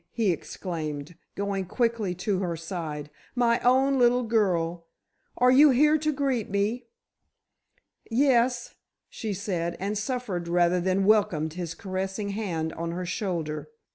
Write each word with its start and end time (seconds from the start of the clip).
he 0.09 0.31
exclaimed, 0.31 1.13
going 1.35 1.63
quickly 1.63 2.15
to 2.15 2.39
her 2.39 2.57
side, 2.57 3.11
"my 3.35 3.59
own 3.59 3.99
little 3.99 4.23
girl! 4.23 4.87
Are 5.37 5.51
you 5.51 5.69
here 5.69 5.99
to 5.99 6.11
greet 6.11 6.49
me?" 6.49 6.87
"Yes," 8.09 8.73
she 9.09 9.31
said, 9.31 9.77
and 9.79 9.95
suffered 9.95 10.47
rather 10.47 10.81
than 10.81 11.05
welcomed 11.05 11.53
his 11.53 11.75
caressing 11.75 12.29
hand 12.29 12.73
on 12.73 12.93
her 12.93 13.05
shoulder. 13.05 13.69